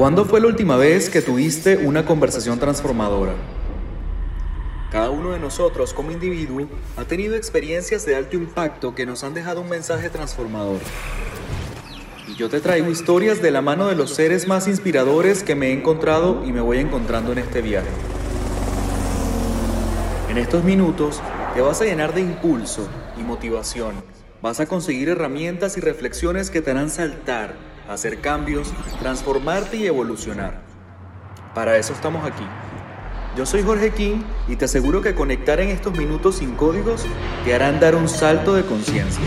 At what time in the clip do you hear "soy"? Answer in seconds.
33.44-33.62